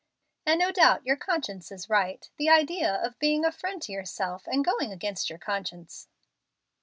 [0.47, 2.27] "And no doubt your conscience is right.
[2.37, 6.07] The idea of being a friend to yourself and going against your conscience!"